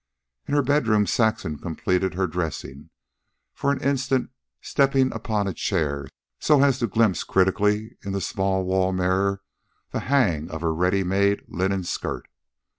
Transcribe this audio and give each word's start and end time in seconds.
In 0.47 0.55
her 0.55 0.63
bedroom 0.63 1.05
Saxon 1.05 1.59
completed 1.59 2.15
her 2.15 2.25
dressing, 2.25 2.89
for 3.53 3.71
an 3.71 3.79
instant 3.81 4.31
stepping 4.59 5.13
upon 5.13 5.47
a 5.47 5.53
chair 5.53 6.07
so 6.39 6.63
as 6.63 6.79
to 6.79 6.87
glimpse 6.87 7.23
critically 7.23 7.97
in 8.03 8.11
the 8.11 8.19
small 8.19 8.63
wall 8.65 8.93
mirror 8.93 9.43
the 9.91 9.99
hang 9.99 10.49
of 10.49 10.61
her 10.61 10.73
ready 10.73 11.03
made 11.03 11.43
linen 11.47 11.83
skirt. 11.83 12.27